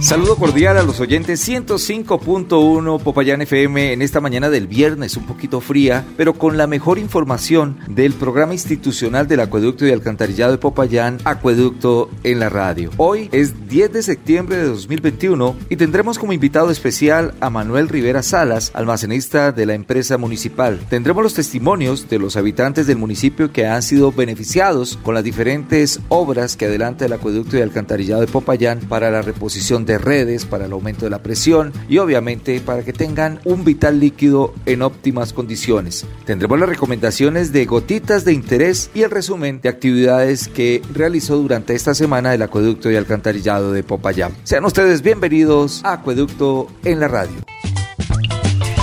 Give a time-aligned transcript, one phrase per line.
[0.00, 5.60] Saludo cordial a los oyentes 105.1 Popayán FM en esta mañana del viernes, un poquito
[5.60, 11.18] fría, pero con la mejor información del programa institucional del Acueducto y Alcantarillado de Popayán,
[11.24, 12.90] Acueducto en la radio.
[12.96, 18.22] Hoy es 10 de septiembre de 2021 y tendremos como invitado especial a Manuel Rivera
[18.22, 20.80] Salas, almacenista de la empresa municipal.
[20.88, 26.00] Tendremos los testimonios de los habitantes del municipio que han sido beneficiados con las diferentes
[26.08, 30.66] obras que adelanta el Acueducto y Alcantarillado de Popayán para la reposición de redes, para
[30.66, 35.32] el aumento de la presión y obviamente para que tengan un vital líquido en óptimas
[35.32, 36.06] condiciones.
[36.24, 41.74] Tendremos las recomendaciones de gotitas de interés y el resumen de actividades que realizó durante
[41.74, 44.32] esta semana el Acueducto y Alcantarillado de Popayán.
[44.44, 47.34] Sean ustedes bienvenidos a Acueducto en la radio.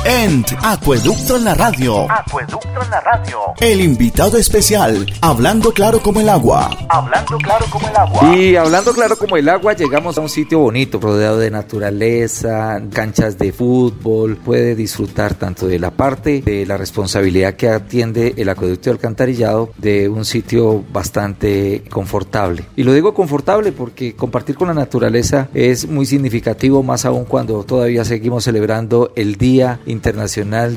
[0.10, 2.10] ENT Acueducto en la Radio.
[2.10, 3.40] Acueducto en la Radio.
[3.60, 6.70] El invitado especial, hablando claro como el agua.
[6.88, 8.38] Hablando claro como el agua.
[8.38, 13.38] Y hablando claro como el agua, llegamos a un sitio bonito, rodeado de naturaleza, canchas
[13.38, 14.38] de fútbol.
[14.38, 19.72] Puede disfrutar tanto de la parte de la responsabilidad que atiende el acueducto y alcantarillado
[19.78, 22.64] de un sitio bastante confortable.
[22.78, 27.62] Y lo digo confortable porque compartir con la naturaleza es muy significativo, más aún cuando
[27.66, 29.97] todavía seguimos celebrando el Día Internacional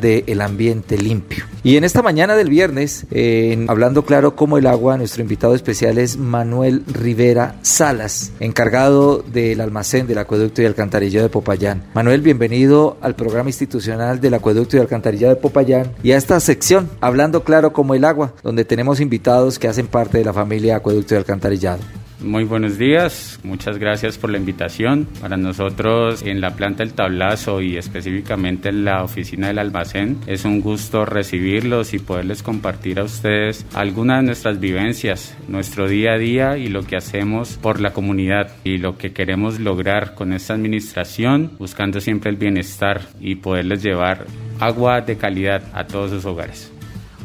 [0.00, 1.44] del Ambiente Limpio.
[1.62, 5.98] Y en esta mañana del viernes, en hablando claro como el agua, nuestro invitado especial
[5.98, 11.82] es Manuel Rivera Salas, encargado del almacén del acueducto y alcantarillado de Popayán.
[11.94, 16.88] Manuel, bienvenido al programa institucional del acueducto y alcantarillado de Popayán y a esta sección,
[17.00, 21.14] hablando claro como el agua, donde tenemos invitados que hacen parte de la familia acueducto
[21.14, 21.80] y alcantarillado.
[22.22, 25.08] Muy buenos días, muchas gracias por la invitación.
[25.22, 30.44] Para nosotros en la planta del tablazo y específicamente en la oficina del almacén es
[30.44, 36.18] un gusto recibirlos y poderles compartir a ustedes algunas de nuestras vivencias, nuestro día a
[36.18, 40.52] día y lo que hacemos por la comunidad y lo que queremos lograr con esta
[40.52, 44.26] administración, buscando siempre el bienestar y poderles llevar
[44.58, 46.70] agua de calidad a todos sus hogares.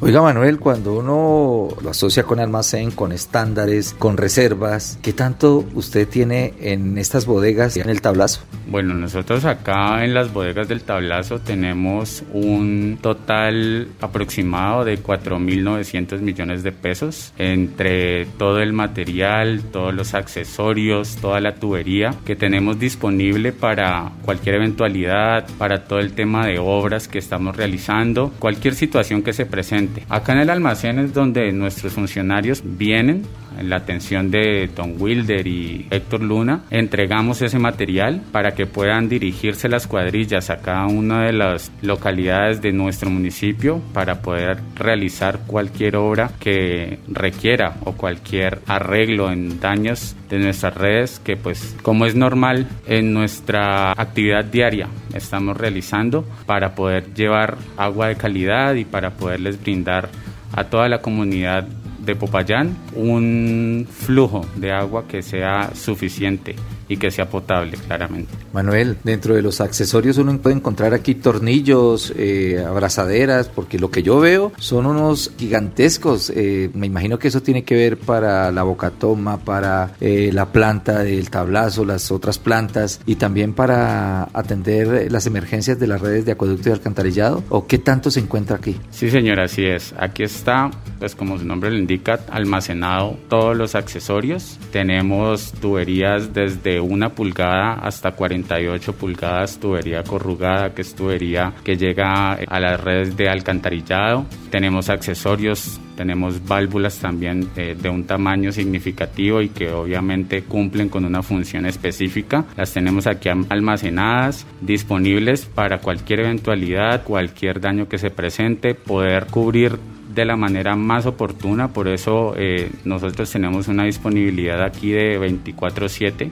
[0.01, 6.05] Oiga Manuel, cuando uno lo asocia con almacén, con estándares, con reservas, ¿qué tanto usted
[6.05, 8.41] tiene en estas bodegas y en el tablazo?
[8.67, 16.63] Bueno, nosotros acá en las bodegas del tablazo tenemos un total aproximado de 4.900 millones
[16.63, 23.53] de pesos entre todo el material, todos los accesorios, toda la tubería que tenemos disponible
[23.53, 29.31] para cualquier eventualidad, para todo el tema de obras que estamos realizando, cualquier situación que
[29.31, 29.84] se presente.
[30.09, 33.23] Acá en el almacén es donde nuestros funcionarios vienen
[33.61, 39.69] la atención de Don Wilder y Héctor Luna, entregamos ese material para que puedan dirigirse
[39.69, 45.95] las cuadrillas a cada una de las localidades de nuestro municipio para poder realizar cualquier
[45.95, 52.15] obra que requiera o cualquier arreglo en daños de nuestras redes que pues como es
[52.15, 59.11] normal en nuestra actividad diaria estamos realizando para poder llevar agua de calidad y para
[59.11, 60.09] poderles brindar
[60.51, 61.67] a toda la comunidad
[62.05, 66.55] de Popayán un flujo de agua que sea suficiente
[66.87, 68.33] y que sea potable, claramente.
[68.53, 74.03] Manuel, dentro de los accesorios uno puede encontrar aquí tornillos, eh, abrazaderas, porque lo que
[74.03, 76.31] yo veo son unos gigantescos.
[76.35, 81.03] Eh, me imagino que eso tiene que ver para la bocatoma, para eh, la planta
[81.03, 86.33] del tablazo, las otras plantas y también para atender las emergencias de las redes de
[86.33, 87.43] acueducto y alcantarillado.
[87.49, 88.75] ¿O qué tanto se encuentra aquí?
[88.91, 89.93] Sí, señor, así es.
[89.97, 94.59] Aquí está, pues como su nombre lo indica, almacenado todos los accesorios.
[94.71, 102.33] Tenemos tuberías desde una pulgada hasta 48 pulgadas, tubería corrugada, que es tubería que llega
[102.33, 104.25] a las redes de alcantarillado.
[104.49, 111.05] Tenemos accesorios, tenemos válvulas también eh, de un tamaño significativo y que obviamente cumplen con
[111.05, 112.45] una función específica.
[112.55, 119.77] Las tenemos aquí almacenadas, disponibles para cualquier eventualidad, cualquier daño que se presente, poder cubrir
[120.15, 126.31] de la manera más oportuna, por eso eh, nosotros tenemos una disponibilidad aquí de 24/7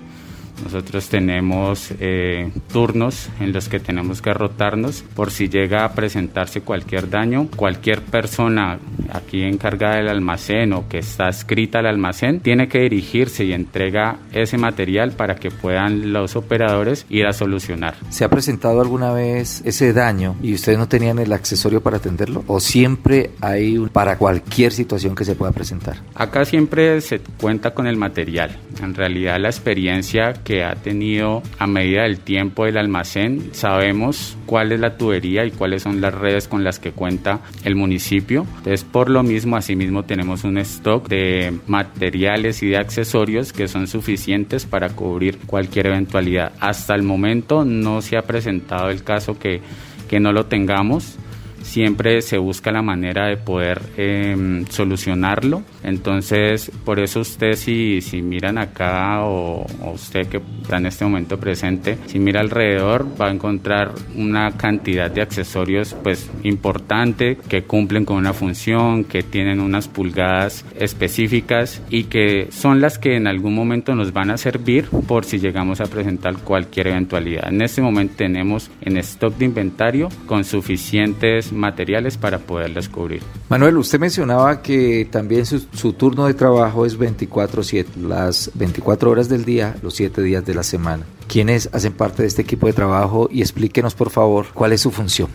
[0.63, 6.61] Nosotros tenemos eh, turnos en los que tenemos que rotarnos por si llega a presentarse
[6.61, 7.47] cualquier daño.
[7.55, 8.79] Cualquier persona
[9.11, 14.17] aquí encargada del almacén o que está escrita al almacén tiene que dirigirse y entrega
[14.31, 17.95] ese material para que puedan los operadores ir a solucionar.
[18.09, 22.43] ¿Se ha presentado alguna vez ese daño y ustedes no tenían el accesorio para atenderlo?
[22.47, 25.97] ¿O siempre hay un, para cualquier situación que se pueda presentar?
[26.15, 28.57] Acá siempre se cuenta con el material.
[28.81, 34.71] En realidad la experiencia que ha tenido a medida del tiempo el almacén, sabemos cuál
[34.71, 38.45] es la tubería y cuáles son las redes con las que cuenta el municipio.
[38.57, 43.87] Entonces, por lo mismo, asimismo tenemos un stock de materiales y de accesorios que son
[43.87, 46.53] suficientes para cubrir cualquier eventualidad.
[46.59, 49.61] Hasta el momento no se ha presentado el caso que,
[50.09, 51.17] que no lo tengamos
[51.63, 55.63] siempre se busca la manera de poder em, solucionarlo.
[55.83, 61.39] Entonces, por eso usted si, si miran acá o, usted que está en este momento
[61.39, 68.05] presente, si mira alrededor va a encontrar una cantidad de accesorios pues importante que cumplen
[68.05, 73.55] con una función, que tienen unas pulgadas específicas y que son las que en algún
[73.55, 77.49] momento nos van a servir por si llegamos a presentar cualquier eventualidad.
[77.49, 83.21] En este momento tenemos en stock de inventario con suficientes materiales para poderlas cubrir.
[83.49, 89.29] Manuel, usted mencionaba que también su, su turno de trabajo es 24/7, las 24 horas
[89.29, 91.05] del día, los 7 días de la semana.
[91.27, 93.27] ¿Quiénes hacen parte de este equipo de trabajo?
[93.31, 95.29] Y explíquenos, por favor, cuál es su función.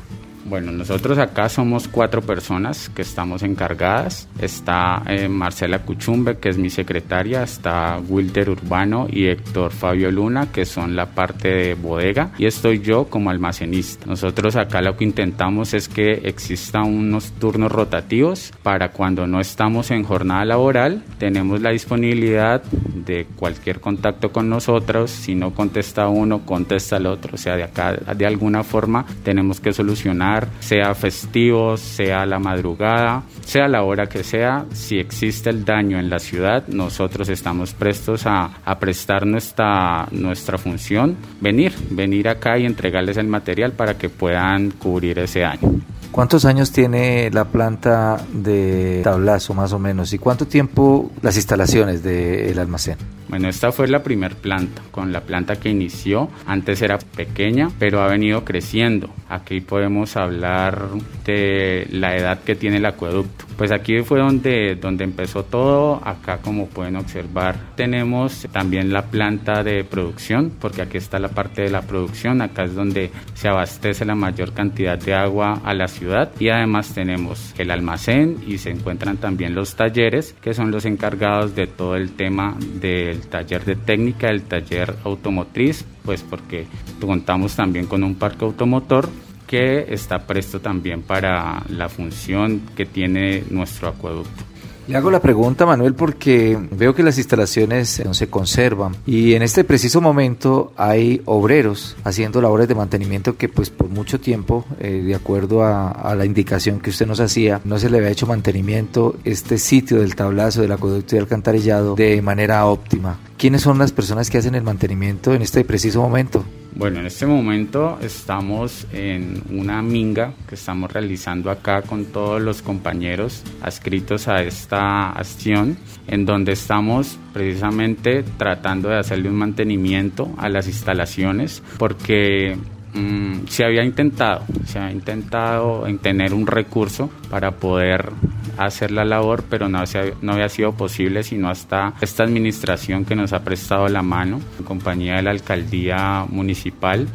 [0.48, 4.28] Bueno, nosotros acá somos cuatro personas que estamos encargadas.
[4.40, 10.50] Está eh, Marcela Cuchumbe, que es mi secretaria, está Wilder Urbano y Héctor Fabio Luna,
[10.50, 14.06] que son la parte de bodega, y estoy yo como almacenista.
[14.06, 19.90] Nosotros acá lo que intentamos es que existan unos turnos rotativos para cuando no estamos
[19.90, 25.10] en jornada laboral, tenemos la disponibilidad de cualquier contacto con nosotros.
[25.10, 27.34] Si no contesta uno, contesta el otro.
[27.34, 33.22] O sea, de acá de alguna forma tenemos que solucionar sea festivo, sea la madrugada,
[33.44, 38.26] sea la hora que sea, si existe el daño en la ciudad, nosotros estamos prestos
[38.26, 44.08] a, a prestar nuestra, nuestra función, venir, venir acá y entregarles el material para que
[44.08, 45.80] puedan cubrir ese daño.
[46.10, 50.12] ¿Cuántos años tiene la planta de tablazo más o menos?
[50.12, 52.96] ¿Y cuánto tiempo las instalaciones del almacén?
[53.28, 56.30] Bueno, esta fue la primer planta, con la planta que inició.
[56.46, 59.10] Antes era pequeña, pero ha venido creciendo.
[59.28, 60.88] Aquí podemos hablar
[61.26, 63.44] de la edad que tiene el acueducto.
[63.58, 66.00] Pues aquí fue donde, donde empezó todo.
[66.04, 71.62] Acá, como pueden observar, tenemos también la planta de producción, porque aquí está la parte
[71.62, 72.40] de la producción.
[72.40, 76.30] Acá es donde se abastece la mayor cantidad de agua a la ciudad.
[76.38, 81.54] Y además tenemos el almacén y se encuentran también los talleres, que son los encargados
[81.54, 86.66] de todo el tema del taller de técnica, el taller automotriz, pues porque
[87.00, 89.08] contamos también con un parque automotor
[89.46, 94.47] que está presto también para la función que tiene nuestro acueducto.
[94.88, 99.62] Le hago la pregunta, Manuel, porque veo que las instalaciones se conservan y en este
[99.62, 105.14] preciso momento hay obreros haciendo labores de mantenimiento que pues por mucho tiempo, eh, de
[105.14, 109.16] acuerdo a, a, la indicación que usted nos hacía, no se le había hecho mantenimiento
[109.24, 113.18] este sitio del tablazo del acueducto y alcantarillado de manera óptima.
[113.36, 116.46] ¿Quiénes son las personas que hacen el mantenimiento en este preciso momento?
[116.78, 122.62] Bueno, en este momento estamos en una minga que estamos realizando acá con todos los
[122.62, 125.76] compañeros adscritos a esta acción,
[126.06, 132.56] en donde estamos precisamente tratando de hacerle un mantenimiento a las instalaciones, porque
[132.98, 138.10] Mm, se había intentado, se había intentado en tener un recurso para poder
[138.56, 139.84] hacer la labor, pero no,
[140.20, 144.64] no había sido posible sino hasta esta administración que nos ha prestado la mano, en
[144.64, 147.06] compañía de la alcaldía municipal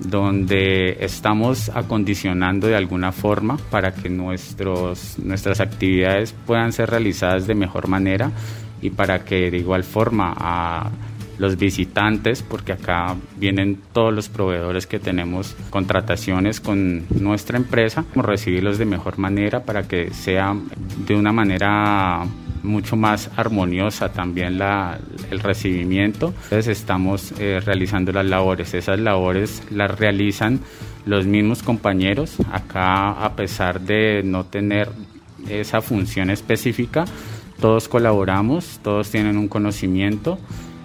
[0.00, 7.54] donde estamos acondicionando de alguna forma para que nuestros, nuestras actividades puedan ser realizadas de
[7.54, 8.32] mejor manera
[8.82, 10.90] y para que de igual forma a
[11.42, 18.78] los visitantes, porque acá vienen todos los proveedores que tenemos contrataciones con nuestra empresa, recibirlos
[18.78, 20.54] de mejor manera para que sea
[21.04, 22.24] de una manera
[22.62, 25.00] mucho más armoniosa también la,
[25.32, 26.32] el recibimiento.
[26.44, 28.72] Entonces estamos eh, realizando las labores.
[28.74, 30.60] Esas labores las realizan
[31.06, 32.36] los mismos compañeros.
[32.52, 34.90] Acá a pesar de no tener
[35.48, 37.04] esa función específica,
[37.60, 40.38] todos colaboramos, todos tienen un conocimiento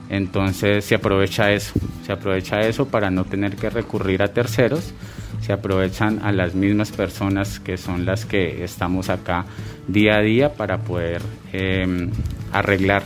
[0.10, 1.74] entonces se aprovecha eso,
[2.06, 4.94] se aprovecha eso para no tener que recurrir a terceros,
[5.42, 9.46] se aprovechan a las mismas personas que son las que estamos acá
[9.88, 11.22] día a día para poder
[11.54, 12.10] em,
[12.52, 13.04] arreglar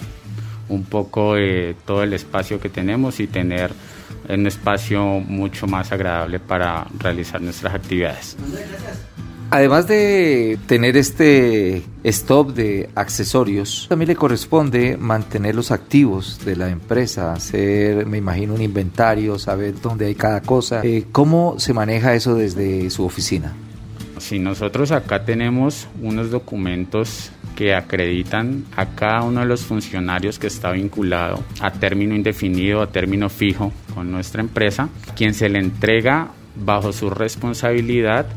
[0.69, 3.71] un poco de todo el espacio que tenemos y tener
[4.29, 8.37] un espacio mucho más agradable para realizar nuestras actividades.
[9.53, 16.69] Además de tener este stop de accesorios, también le corresponde mantener los activos de la
[16.69, 20.79] empresa, hacer, me imagino, un inventario, saber dónde hay cada cosa.
[20.85, 23.51] Eh, ¿Cómo se maneja eso desde su oficina?
[24.19, 30.47] Si nosotros acá tenemos unos documentos que acreditan a cada uno de los funcionarios que
[30.47, 36.29] está vinculado a término indefinido, a término fijo con nuestra empresa, quien se le entrega
[36.55, 38.27] bajo su responsabilidad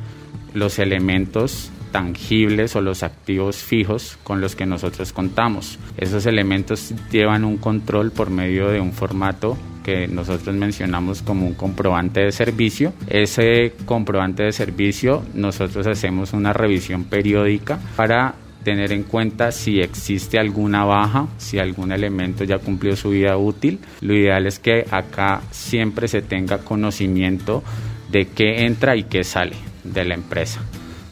[0.55, 5.79] los elementos tangibles o los activos fijos con los que nosotros contamos.
[5.97, 11.55] Esos elementos llevan un control por medio de un formato que nosotros mencionamos como un
[11.55, 12.93] comprobante de servicio.
[13.09, 18.35] Ese comprobante de servicio nosotros hacemos una revisión periódica para
[18.65, 23.79] tener en cuenta si existe alguna baja, si algún elemento ya cumplió su vida útil.
[24.01, 27.63] Lo ideal es que acá siempre se tenga conocimiento
[28.11, 30.61] de qué entra y qué sale de la empresa.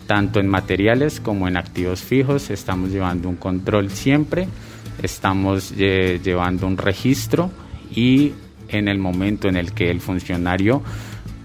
[0.06, 4.48] Tanto en materiales como en activos fijos estamos llevando un control siempre,
[5.02, 7.50] estamos eh, llevando un registro
[7.94, 8.32] y
[8.68, 10.82] en el momento en el que el funcionario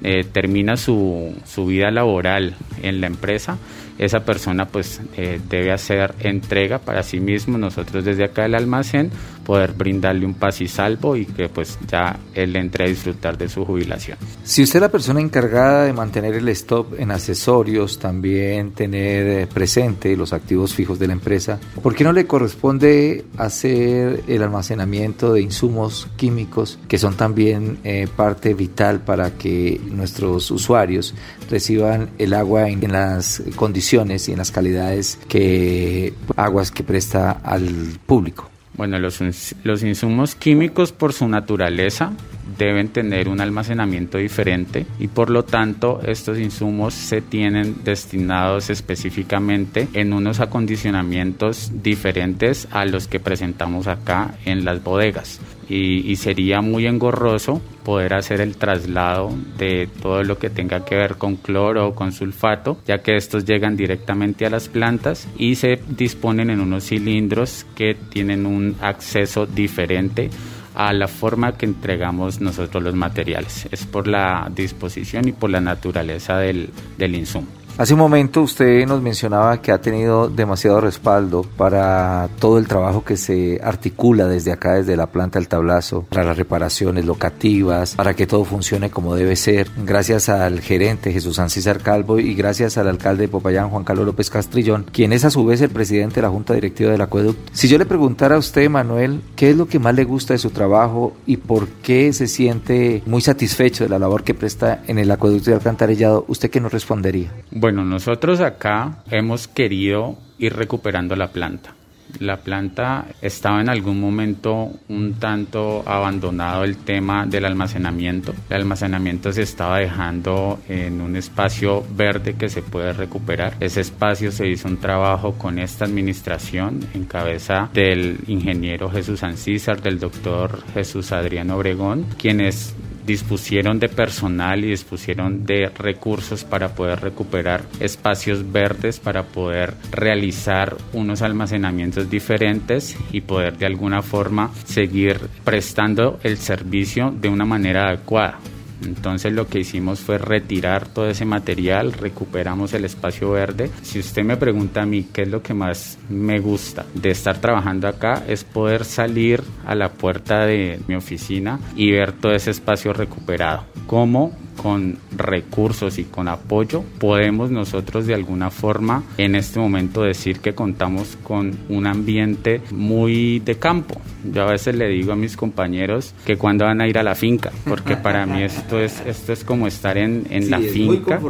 [0.04, 3.58] eh, termina su, su, vida laboral en la empresa,
[3.98, 9.12] esa persona pues eh, debe hacer entrega para sí mismo, nosotros desde acá del almacén
[9.48, 13.48] poder brindarle un paz y salvo y que pues ya él entre a disfrutar de
[13.48, 14.18] su jubilación.
[14.44, 19.48] Si usted es la persona encargada de mantener el stop en accesorios, también tener eh,
[19.48, 25.32] presente los activos fijos de la empresa, ¿por qué no le corresponde hacer el almacenamiento
[25.32, 31.16] de insumos químicos que son también eh, parte vital para que nuestros usuarios
[31.50, 37.98] reciban el agua en, las condiciones y en las calidades que aguas que presta al
[38.06, 38.50] público?
[38.78, 39.20] Bueno, los,
[39.64, 42.14] los insumos químicos por su naturaleza
[42.58, 49.88] deben tener un almacenamiento diferente y por lo tanto estos insumos se tienen destinados específicamente
[49.94, 55.40] en unos acondicionamientos diferentes a los que presentamos acá en las bodegas
[55.70, 61.16] y, sería muy engorroso poder hacer el traslado de todo lo que tenga que ver
[61.16, 65.80] con cloro o con sulfato, ya que estos llegan directamente a las plantas y se
[65.90, 70.30] disponen en unos cilindros que tienen un acceso diferente
[70.78, 73.68] a la forma que entregamos nosotros los materiales.
[73.72, 76.70] Es por la disposición y por la naturaleza del,
[77.00, 77.48] insumo.
[77.78, 83.06] Hace un momento usted nos mencionaba que ha tenido demasiado respaldo para todo el trabajo
[83.06, 88.16] que se articula desde acá, desde la planta del tablazo, para las reparaciones locativas, para
[88.16, 89.70] que todo funcione como debe ser.
[89.78, 94.32] Gracias al gerente Jesús Ancísar Calvo y gracias al alcalde de Popayán, Juan Carlos López
[94.32, 97.52] Castrillón, quien es a su vez el presidente de la Junta Directiva del Acueducto.
[97.54, 100.40] Si yo le preguntara a usted, Manuel, ¿qué es lo que más le gusta de
[100.40, 104.98] su trabajo y por qué se siente muy satisfecho de la labor que presta en
[104.98, 107.32] el Acueducto de Alcantarillado, ¿usted qué nos respondería?
[107.52, 111.77] Bueno, nosotros acá hemos querido ir recuperando la planta.
[112.20, 118.34] La planta estaba en algún momento un tanto abandonado el tema del almacenamiento.
[118.50, 123.56] El almacenamiento se estaba dejando en un espacio verde que se puede recuperar.
[123.60, 129.82] Ese espacio se hizo un trabajo con esta administración en cabeza del ingeniero Jesús Ancísar,
[129.82, 132.76] del doctor Jesús Adriano Obregón, quienes
[133.08, 140.76] dispusieron de personal y dispusieron de recursos para poder recuperar espacios verdes, para poder realizar
[140.92, 147.88] unos almacenamientos diferentes y poder de alguna forma seguir prestando el servicio de una manera
[147.88, 148.40] adecuada.
[148.86, 153.72] Entonces lo que hicimos fue retirar todo ese material, recuperamos el espacio verde.
[153.82, 157.40] Si usted me pregunta a mí qué es lo que más me gusta de estar
[157.40, 162.52] trabajando acá, es poder salir a la puerta de mi oficina y ver todo ese
[162.52, 163.66] espacio recuperado.
[163.88, 170.40] Cómo con recursos y con apoyo podemos nosotros de alguna forma en este momento decir
[170.40, 174.02] que contamos con un ambiente muy de campo.
[174.34, 177.16] Yo a veces le digo a mis compañeros que cuando van a ir a la
[177.16, 181.22] finca, porque para mí esto es, esto es como estar en, en la finca.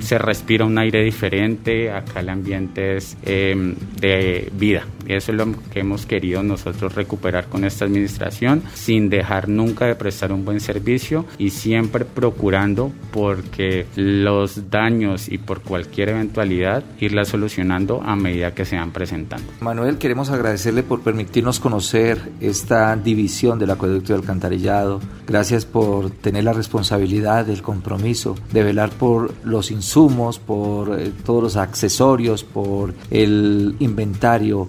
[0.00, 4.86] Se respira un aire diferente, acá el ambiente es em, de vida.
[5.06, 9.94] Eso es lo que hemos querido nosotros recuperar con esta administración, sin dejar nunca de
[9.94, 17.24] prestar un buen servicio y siempre procurando porque los daños y por cualquier eventualidad irla
[17.24, 19.46] solucionando a medida que se van presentando.
[19.60, 25.00] Manuel, queremos agradecerle por permitirnos conocer esta división del acueducto y alcantarillado.
[25.26, 31.42] Gracias por tener la responsabilidad, el compromiso de velar por los insumos, por eh, todos
[31.42, 34.68] los accesorios, por el inventario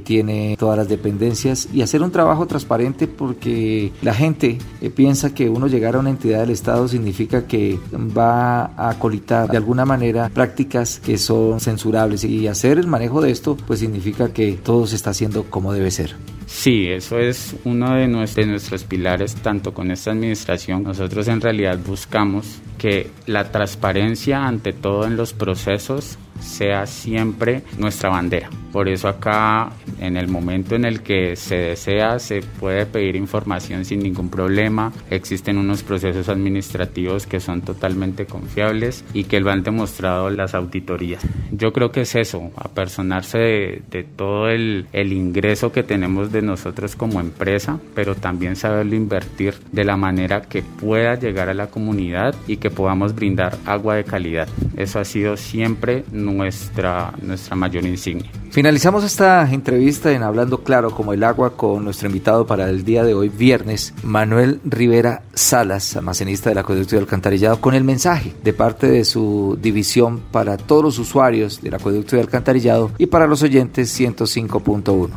[0.00, 5.48] tiene todas las dependencias y hacer un trabajo transparente porque la gente eh, piensa que
[5.48, 10.30] uno llegar a una entidad del Estado significa que va a colitar de alguna manera
[10.32, 14.96] prácticas que son censurables y hacer el manejo de esto pues significa que todo se
[14.96, 16.16] está haciendo como debe ser.
[16.46, 20.82] Sí, eso es uno de nuestros, pilares, tanto con esta administración.
[20.82, 28.10] Nosotros en realidad buscamos que la transparencia ante todo en los procesos sea siempre nuestra
[28.10, 28.50] bandera.
[28.74, 33.84] Por eso acá, en el momento en el que se desea, se puede pedir información
[33.84, 34.92] sin ningún problema.
[35.10, 41.24] Existen unos procesos administrativos que son totalmente confiables y que lo han demostrado las auditorías.
[41.52, 46.96] Yo creo que es eso, apersonarse de, de todo el, ingreso que tenemos de nosotros
[46.96, 52.34] como empresa, pero también saberlo invertir de la manera que pueda llegar a la comunidad
[52.48, 54.48] y que podamos brindar agua de calidad.
[54.76, 58.30] Eso ha sido siempre nuestra, nuestra mayor insignia.
[58.50, 63.04] Finalizamos esta entrevista en Hablando Claro como el agua con nuestro invitado para el día
[63.04, 68.52] de hoy, viernes, Manuel Rivera Salas, almacenista del acueducto y alcantarillado, con el mensaje de
[68.52, 73.42] parte de su división para todos los usuarios del acueducto y alcantarillado y para los
[73.42, 75.10] oyentes 105.1.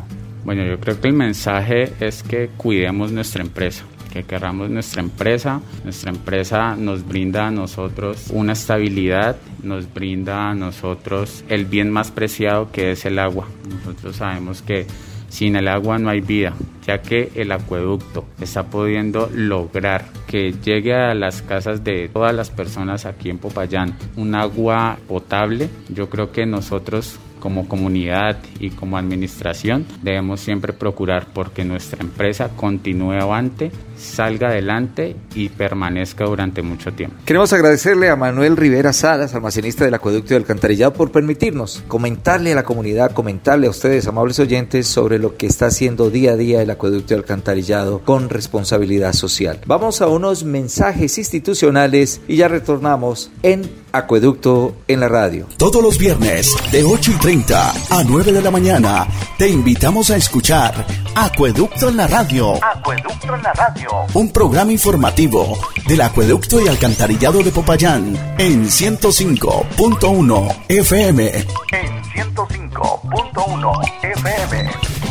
[0.44, 5.62] Bueno, yo creo que el mensaje es que cuidemos nuestra empresa que querramos nuestra empresa.
[5.84, 12.12] Nuestra empresa nos brinda a nosotros una estabilidad, nos brinda a nosotros el bien más
[12.12, 13.48] preciado que es el agua.
[13.70, 14.88] Nosotros sabemos que
[15.30, 16.54] sin el agua no hay vida,
[16.86, 22.50] ya que el acueducto está pudiendo lograr que llegue a las casas de todas las
[22.50, 25.70] personas aquí en Popayán un agua potable.
[25.90, 32.50] Yo creo que nosotros como comunidad y como administración debemos siempre procurar porque nuestra empresa
[32.56, 37.18] continúe avante, salga adelante y permanezca durante mucho tiempo.
[37.26, 42.56] Queremos agradecerle a Manuel Rivera Salas, almacenista del acueducto y alcantarillado, por permitirnos comentarle a
[42.56, 46.62] la comunidad, comentarle a ustedes, amables oyentes, sobre lo que está haciendo día a día
[46.62, 49.60] el acueducto y alcantarillado con responsabilidad social.
[49.66, 55.48] Vamos a unos mensajes institucionales y ya retornamos en Acueducto en la radio.
[55.58, 59.06] Todos los viernes de 8 y 30 a 9 de la mañana
[59.38, 62.54] te invitamos a escuchar Acueducto en la radio.
[62.64, 63.90] Acueducto en la radio.
[64.14, 71.28] Un programa informativo del Acueducto y Alcantarillado de Popayán en 105.1 FM.
[71.74, 75.07] En 105.1 FM.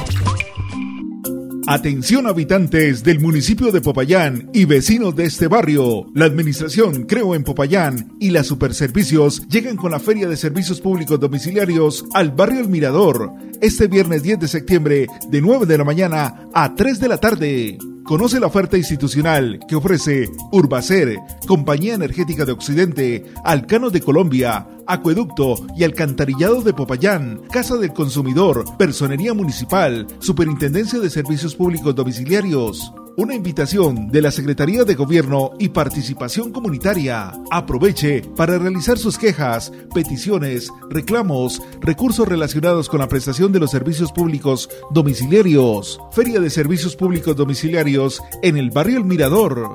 [1.68, 6.06] Atención habitantes del municipio de Popayán y vecinos de este barrio.
[6.14, 11.18] La administración Creo en Popayán y las Superservicios llegan con la Feria de Servicios Públicos
[11.18, 16.48] Domiciliarios al barrio El Mirador este viernes 10 de septiembre de 9 de la mañana
[16.54, 17.78] a 3 de la tarde.
[18.04, 21.16] Conoce la oferta institucional que ofrece Urbacer,
[21.46, 28.64] Compañía Energética de Occidente, Alcano de Colombia, Acueducto y Alcantarillado de Popayán, Casa del Consumidor,
[28.76, 32.92] Personería Municipal, Superintendencia de Servicios Públicos Domiciliarios.
[33.18, 37.32] Una invitación de la Secretaría de Gobierno y Participación Comunitaria.
[37.50, 44.12] Aproveche para realizar sus quejas, peticiones, reclamos, recursos relacionados con la prestación de los servicios
[44.12, 45.98] públicos domiciliarios.
[46.12, 49.74] Feria de Servicios Públicos Domiciliarios en el barrio El Mirador.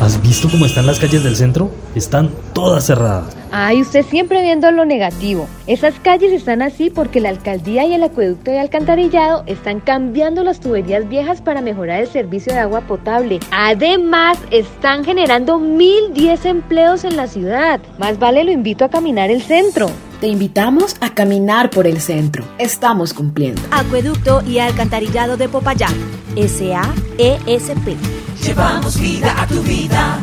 [0.00, 1.72] ¿Has visto cómo están las calles del centro?
[1.96, 3.36] Están todas cerradas.
[3.50, 5.48] Ay, usted siempre viendo lo negativo.
[5.66, 10.60] Esas calles están así porque la alcaldía y el acueducto de alcantarillado están cambiando las
[10.60, 13.40] tuberías viejas para mejorar el servicio de agua potable.
[13.50, 17.80] Además, están generando 1010 empleos en la ciudad.
[17.98, 19.90] Más vale lo invito a caminar el centro.
[20.20, 22.44] Te invitamos a caminar por el centro.
[22.58, 23.62] Estamos cumpliendo.
[23.72, 25.94] Acueducto y alcantarillado de Popayán.
[26.36, 27.96] SAESP.
[28.42, 30.18] Llevamos vida a tu vida.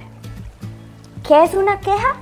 [1.27, 2.17] ¿Qué es una queja?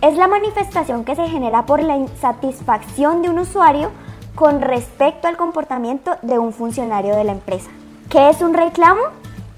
[0.00, 3.90] Es la manifestación que se genera por la insatisfacción de un usuario
[4.34, 7.70] con respecto al comportamiento de un funcionario de la empresa.
[8.08, 9.02] ¿Qué es un reclamo?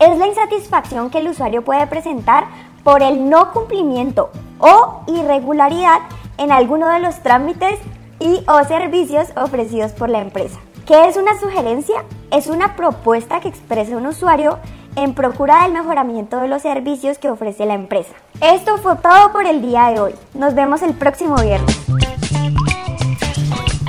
[0.00, 2.46] Es la insatisfacción que el usuario puede presentar
[2.83, 6.00] por el no cumplimiento o irregularidad
[6.37, 7.79] en alguno de los trámites
[8.18, 10.59] y o servicios ofrecidos por la empresa.
[10.87, 12.05] ¿Qué es una sugerencia?
[12.31, 14.59] Es una propuesta que expresa un usuario
[14.97, 18.12] en procura del mejoramiento de los servicios que ofrece la empresa.
[18.42, 20.14] Esto fue todo por el día de hoy.
[20.35, 21.75] Nos vemos el próximo viernes.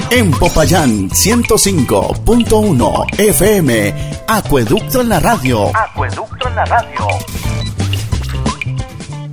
[0.10, 3.94] En Popayán 105.1 FM,
[4.30, 5.72] Acueducto en la radio.
[5.76, 7.08] Acueducto en la radio.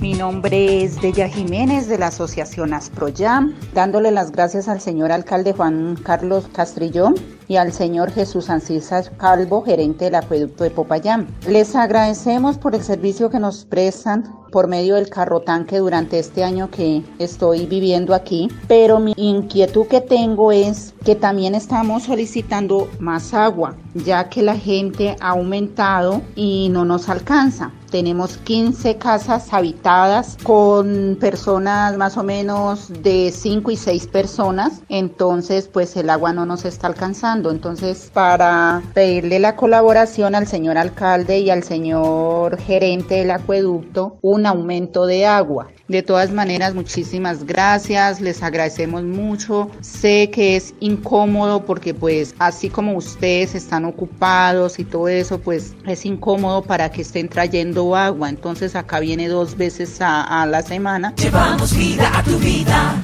[0.01, 5.53] Mi nombre es Bella Jiménez de la Asociación Asproyam, dándole las gracias al señor alcalde
[5.53, 7.15] Juan Carlos Castrillón
[7.47, 11.27] y al señor Jesús Ancisa Calvo, gerente del acueducto de Popayán.
[11.47, 16.43] Les agradecemos por el servicio que nos prestan por medio del carro tanque durante este
[16.43, 22.87] año que estoy viviendo aquí, pero mi inquietud que tengo es que también estamos solicitando
[22.99, 27.71] más agua, ya que la gente ha aumentado y no nos alcanza.
[27.91, 35.69] Tenemos 15 casas habitadas con personas más o menos de 5 y 6 personas, entonces
[35.71, 37.51] pues el agua no nos está alcanzando.
[37.51, 44.42] Entonces para pedirle la colaboración al señor alcalde y al señor gerente del acueducto, un
[44.45, 45.67] aumento de agua.
[45.87, 49.69] De todas maneras, muchísimas gracias, les agradecemos mucho.
[49.81, 55.75] Sé que es incómodo porque pues así como ustedes están ocupados y todo eso, pues
[55.85, 58.29] es incómodo para que estén trayendo agua.
[58.29, 61.13] Entonces acá viene dos veces a, a la semana.
[61.17, 63.03] Llevamos vida a tu vida.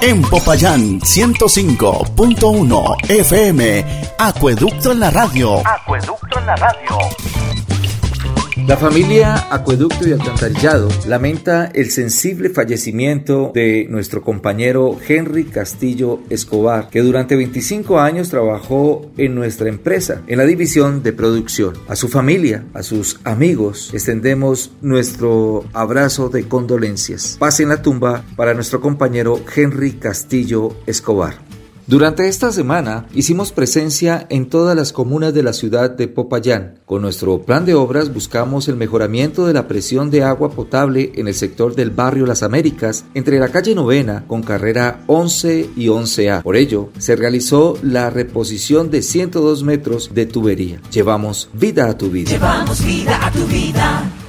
[0.00, 3.84] En Popayán 105.1 FM,
[4.18, 5.60] Acueducto en la radio.
[5.66, 6.98] Acueducto en la radio.
[8.68, 16.90] La familia Acueducto y Alcantarillado lamenta el sensible fallecimiento de nuestro compañero Henry Castillo Escobar,
[16.90, 21.78] que durante 25 años trabajó en nuestra empresa, en la división de producción.
[21.88, 27.38] A su familia, a sus amigos, extendemos nuestro abrazo de condolencias.
[27.38, 31.47] Paz en la tumba para nuestro compañero Henry Castillo Escobar.
[31.88, 36.80] Durante esta semana hicimos presencia en todas las comunas de la ciudad de Popayán.
[36.84, 41.28] Con nuestro plan de obras buscamos el mejoramiento de la presión de agua potable en
[41.28, 46.42] el sector del barrio Las Américas, entre la calle Novena con carrera 11 y 11A.
[46.42, 50.82] Por ello, se realizó la reposición de 102 metros de tubería.
[50.92, 52.30] Llevamos vida a tu vida.
[52.32, 54.27] Llevamos vida a tu vida.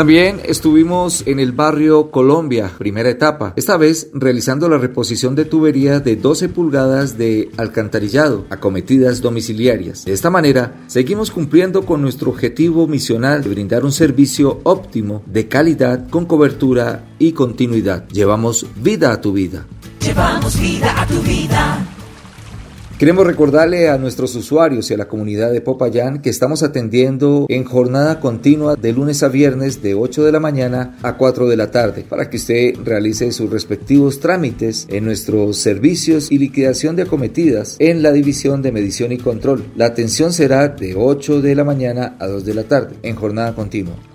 [0.00, 6.00] También estuvimos en el barrio Colombia, primera etapa, esta vez realizando la reposición de tubería
[6.00, 10.06] de 12 pulgadas de alcantarillado, acometidas domiciliarias.
[10.06, 15.48] De esta manera, seguimos cumpliendo con nuestro objetivo misional de brindar un servicio óptimo, de
[15.48, 18.08] calidad, con cobertura y continuidad.
[18.08, 19.66] Llevamos vida a tu vida.
[20.00, 21.89] Llevamos vida a tu vida.
[23.00, 27.64] Queremos recordarle a nuestros usuarios y a la comunidad de Popayán que estamos atendiendo en
[27.64, 31.70] jornada continua de lunes a viernes de 8 de la mañana a 4 de la
[31.70, 37.76] tarde para que usted realice sus respectivos trámites en nuestros servicios y liquidación de acometidas
[37.78, 39.64] en la división de medición y control.
[39.76, 43.54] La atención será de 8 de la mañana a 2 de la tarde en jornada
[43.54, 44.09] continua.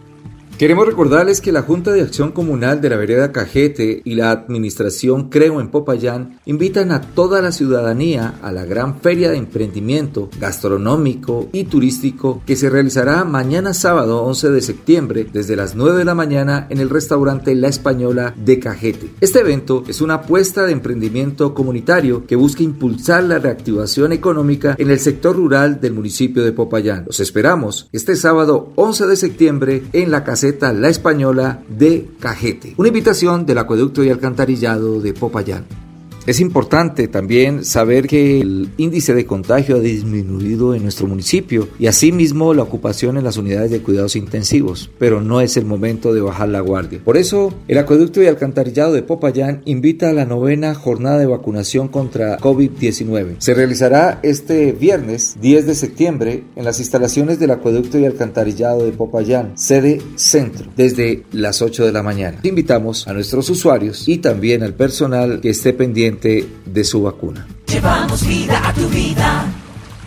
[0.57, 5.27] Queremos recordarles que la Junta de Acción Comunal de la Vereda Cajete y la Administración
[5.29, 11.49] Creo en Popayán invitan a toda la ciudadanía a la gran feria de emprendimiento gastronómico
[11.51, 16.15] y turístico que se realizará mañana sábado 11 de septiembre desde las 9 de la
[16.15, 19.09] mañana en el restaurante La Española de Cajete.
[19.19, 24.89] Este evento es una apuesta de emprendimiento comunitario que busca impulsar la reactivación económica en
[24.89, 27.03] el sector rural del municipio de Popayán.
[27.07, 32.75] Los esperamos este sábado 11 de septiembre en la casa la Española de Cajete.
[32.77, 35.84] Una invitación del acueducto y alcantarillado de Popayán.
[36.27, 41.85] Es importante también saber que el índice de contagio ha disminuido en nuestro municipio y
[41.85, 46.21] asimismo la ocupación en las unidades de cuidados intensivos, pero no es el momento de
[46.21, 46.99] bajar la guardia.
[47.05, 51.89] Por eso, el acueducto y alcantarillado de Popayán invita a la novena jornada de vacunación
[51.89, 53.35] contra COVID-19.
[53.37, 58.93] Se realizará este viernes 10 de septiembre en las instalaciones del acueducto y alcantarillado de
[58.93, 62.39] Popayán, sede centro, desde las 8 de la mañana.
[62.41, 65.73] Invitamos a nuestros usuarios y también al personal que esté
[66.21, 67.47] de su vacuna.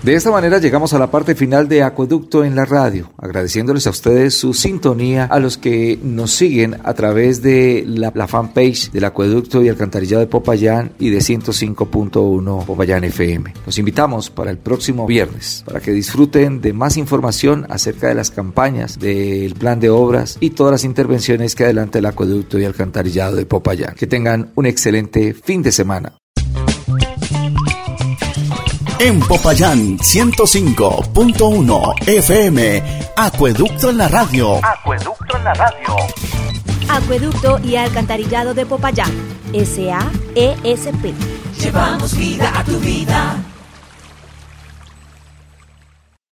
[0.09, 3.91] De esta manera llegamos a la parte final de Acueducto en la radio, agradeciéndoles a
[3.91, 9.05] ustedes su sintonía, a los que nos siguen a través de la, la fanpage del
[9.05, 13.53] Acueducto y Alcantarillado de Popayán y de 105.1 Popayán FM.
[13.67, 18.31] Los invitamos para el próximo viernes para que disfruten de más información acerca de las
[18.31, 23.37] campañas, del plan de obras y todas las intervenciones que adelanta el Acueducto y Alcantarillado
[23.37, 23.95] de Popayán.
[23.95, 26.15] Que tengan un excelente fin de semana.
[29.01, 32.83] En Popayán 105.1 FM,
[33.17, 34.59] Acueducto en la radio.
[34.65, 35.95] Acueducto en la radio.
[36.89, 39.13] Acueducto y Alcantarillado de Popayán,
[39.53, 41.15] SAESP.
[41.61, 43.37] Llevamos vida a tu vida